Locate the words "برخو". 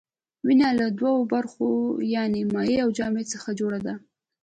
1.33-1.67